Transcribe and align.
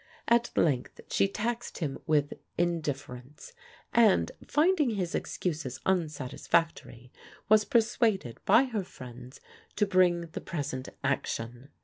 At 0.27 0.49
length 0.57 0.99
she 1.11 1.27
taxed 1.27 1.77
him 1.77 1.99
with 2.07 2.33
indifference, 2.57 3.53
and, 3.93 4.31
finding 4.47 4.95
his 4.95 5.13
excuses 5.13 5.79
unsatisfactory, 5.85 7.11
was 7.49 7.65
persuaded 7.65 8.39
by 8.43 8.63
her 8.63 8.83
friends 8.83 9.39
to 9.75 9.85
bring 9.85 10.21
the 10.21 10.41
present 10.41 10.89
action. 11.03 11.69